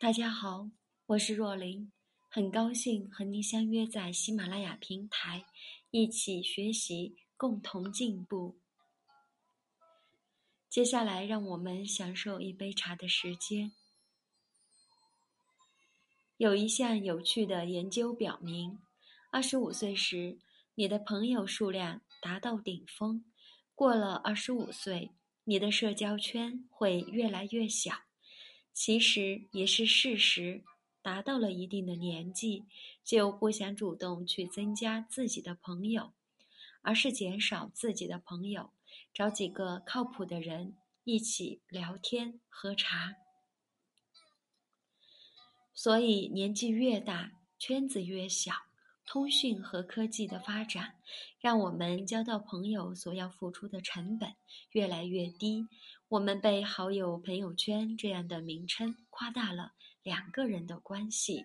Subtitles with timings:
[0.00, 0.68] 大家好，
[1.06, 1.90] 我是若琳，
[2.28, 5.46] 很高兴和您相约在喜马拉雅平台，
[5.90, 8.58] 一起学习，共同进步。
[10.68, 13.72] 接下来，让我们享受一杯茶的时间。
[16.36, 18.78] 有一项有趣的研究表明，
[19.30, 20.38] 二十五岁时，
[20.74, 23.24] 你的朋友数量达到顶峰；
[23.74, 25.12] 过了二十五岁，
[25.44, 27.92] 你的社交圈会越来越小。
[28.74, 30.64] 其实也是事实，
[31.00, 32.64] 达到了一定的年纪，
[33.04, 36.12] 就不想主动去增加自己的朋友，
[36.82, 38.72] 而是减少自己的朋友，
[39.14, 43.14] 找几个靠谱的人一起聊天喝茶。
[45.72, 48.52] 所以年纪越大，圈子越小，
[49.06, 50.94] 通讯和科技的发展，
[51.40, 54.34] 让我们交到朋友所要付出的成本
[54.70, 55.68] 越来越低。
[56.08, 59.72] 我们被“好友朋友圈”这样的名称夸大了
[60.02, 61.44] 两个人的关系。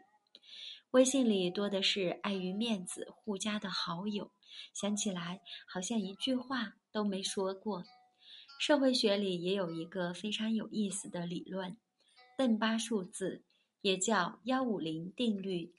[0.91, 4.31] 微信里多的是碍于面子互加的好友，
[4.73, 7.83] 想起来好像一句话都没说过。
[8.59, 11.77] 社会学里也有一个非常有意思的理论——
[12.37, 13.43] 邓巴数字，
[13.81, 15.73] 也叫幺五零定律。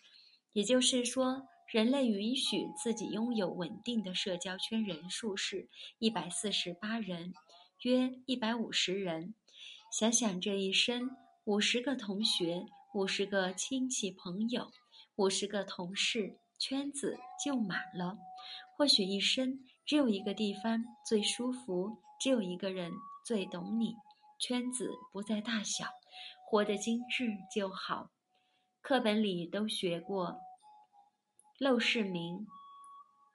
[0.52, 5.68] 也就是说，人类允许自己拥有稳定的社交圈人数是
[6.00, 7.32] 一百四十八人。
[7.82, 9.34] 约一百五十人，
[9.92, 14.72] 想想这一生，五十个同学，五十个亲戚朋友，
[15.14, 18.18] 五十个同事，圈子就满了。
[18.77, 22.90] 或许一生只有一个地方最舒服，只有一个人
[23.24, 23.94] 最懂你。
[24.40, 25.86] 圈子不在大小，
[26.50, 28.10] 活得精致就好。
[28.82, 30.36] 课本里都学过，
[31.61, 32.47] 陋室铭，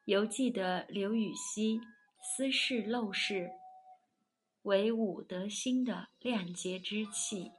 [0.06, 1.80] 犹记得刘禹锡
[2.20, 3.52] “斯是陋室”。
[4.66, 7.52] 为吾德馨的亮洁之气。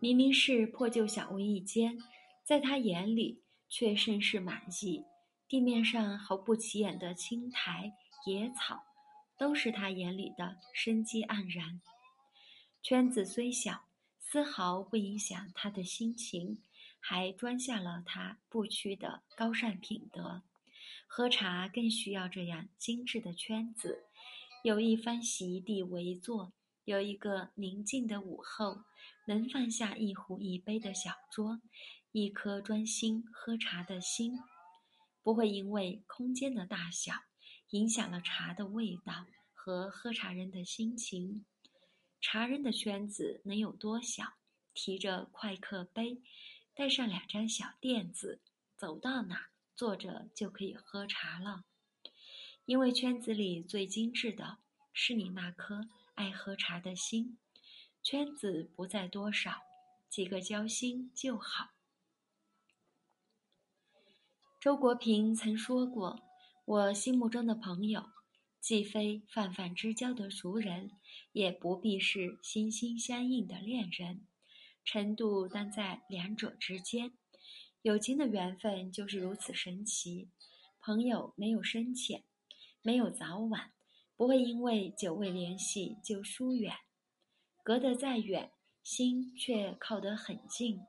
[0.00, 1.98] 明明是破旧小屋一间，
[2.42, 5.04] 在他眼里却甚是满意。
[5.46, 7.92] 地面上毫不起眼的青苔、
[8.24, 8.82] 野草，
[9.36, 11.82] 都是他眼里的生机盎然。
[12.82, 13.82] 圈子虽小，
[14.18, 16.62] 丝毫不影响他的心情，
[17.04, 20.42] 还装下了他不屈的高尚品德。
[21.08, 24.04] 喝茶更需要这样精致的圈子。
[24.62, 26.52] 有一番席地围坐，
[26.84, 28.84] 有一个宁静的午后，
[29.26, 31.60] 能放下一壶一杯的小桌，
[32.12, 34.38] 一颗专心喝茶的心，
[35.24, 37.12] 不会因为空间的大小
[37.70, 41.44] 影响了茶的味道和喝茶人的心情。
[42.20, 44.34] 茶人的圈子能有多小？
[44.74, 46.22] 提着快客杯，
[46.74, 48.40] 带上两张小垫子，
[48.76, 51.64] 走到哪坐着就可以喝茶了。
[52.64, 54.58] 因为圈子里最精致的
[54.92, 57.38] 是你那颗爱喝茶的心，
[58.02, 59.62] 圈子不在多少，
[60.08, 61.70] 几个交心就好。
[64.60, 66.22] 周国平曾说过
[66.64, 68.10] ：“我心目中的朋友，
[68.60, 70.92] 既非泛泛之交的熟人，
[71.32, 74.24] 也不必是心心相印的恋人，
[74.84, 77.12] 程度当在两者之间。
[77.82, 80.28] 友情的缘分就是如此神奇，
[80.80, 82.24] 朋友没有深浅。”
[82.84, 83.70] 没有早晚，
[84.16, 86.74] 不会因为久未联系就疏远，
[87.62, 88.50] 隔得再远，
[88.82, 90.80] 心却靠得很近。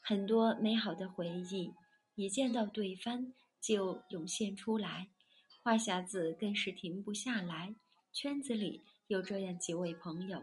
[0.00, 1.74] 很多美好的回忆，
[2.14, 5.10] 一见到对方就涌现出来，
[5.62, 7.74] 话匣子更是停不下来。
[8.10, 10.42] 圈子里有这样几位朋友，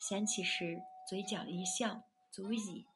[0.00, 2.86] 想起时嘴角一笑，足矣。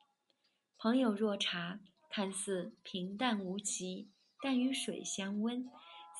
[0.79, 4.09] 朋友若茶，看似平淡无奇，
[4.41, 5.71] 但与水相温。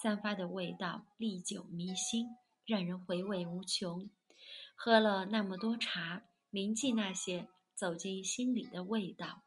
[0.03, 4.11] 散发的味道历久弥新，让人回味无穷。
[4.75, 9.41] 喝了那么多茶，铭记那些走进心里的味道。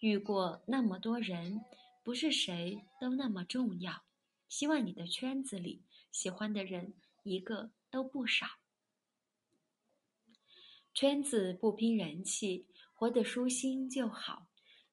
[0.00, 1.64] 遇过那么多人，
[2.02, 4.02] 不是谁都那么重要。
[4.50, 6.92] 希望你的圈子里喜欢的人
[7.22, 8.46] 一个都不少。
[10.92, 12.66] 圈子不拼人气，
[13.02, 14.46] 活得舒心就好。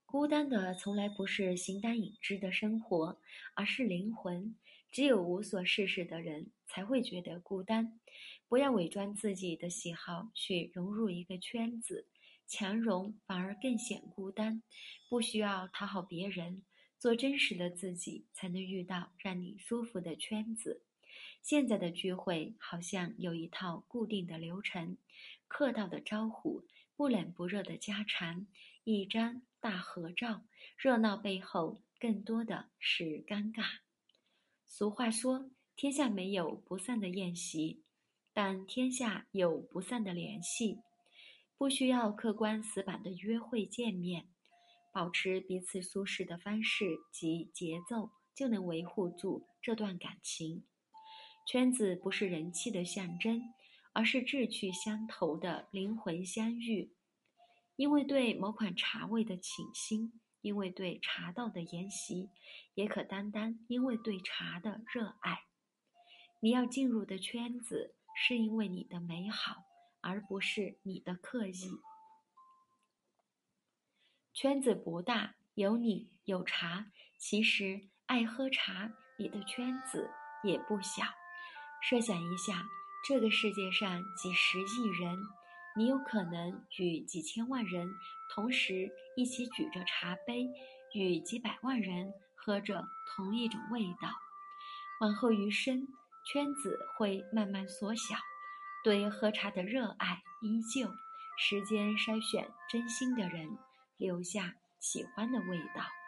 [0.07, 3.21] 孤单的从来不是形单影只的生活，
[3.53, 4.55] 而是灵魂。
[4.89, 7.99] 只有无所事事的人才会觉得孤单。
[8.47, 12.07] 不要伪装自己的喜好去融入一个圈子，
[12.47, 14.63] 强融反而更显孤单。
[15.07, 16.63] 不需要讨好别人，
[16.97, 20.81] 做真实的自己，才能遇到让你舒服的圈子。
[21.43, 24.97] 现在的聚会好像有一套固定的流程：
[25.47, 26.63] 客套的招呼，
[26.99, 28.45] 不冷不热的家常，
[28.83, 30.41] 一张大合照。
[30.77, 33.63] 热闹背后，更多的是尴尬。
[34.67, 37.85] 俗话说：“天下没有不散的宴席，
[38.33, 40.81] 但天下有不散的联系。”
[41.57, 44.27] 不需要客观死板的约会见面，
[44.91, 50.65] 保持彼此舒适的方式及节奏，就能维护住这段感情。
[51.47, 53.41] 圈子不是人气的象征，
[53.93, 56.93] 而是志趣相投的灵魂相遇。
[57.75, 62.29] 因为对某款茶味的倾心，因为对茶道的研习，
[62.73, 65.45] 也可单单因为对茶的热爱。
[66.39, 69.65] 你要进入的圈子，是因为你的美好。
[70.01, 71.81] 而不是你的刻意。
[74.33, 76.93] 圈子不大，有你有茶。
[77.17, 80.09] 其实爱喝茶，你的圈子
[80.41, 81.03] 也不小。
[81.81, 82.63] 设想一下，
[83.07, 85.17] 这个世界上几十亿人，
[85.75, 87.89] 你有可能与几千万人
[88.35, 90.47] 同时一起举着茶杯，
[90.93, 94.09] 与几百万人喝着同一种味道。
[95.01, 95.87] 往后余生，
[96.25, 98.15] 圈子会慢慢缩小。
[98.83, 100.89] 对喝茶的热爱依旧，
[101.37, 103.57] 时间筛选真心的人，
[103.97, 105.98] 留下喜欢的味道。